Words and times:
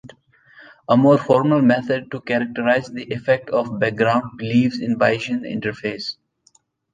A 0.89 0.97
more 0.97 1.19
formal 1.19 1.61
method 1.61 2.09
to 2.09 2.21
characterize 2.21 2.87
the 2.87 3.03
effect 3.13 3.51
of 3.51 3.79
background 3.79 4.35
beliefs 4.35 4.77
is 4.79 4.95
Bayesian 4.95 5.45
inference. 5.47 6.17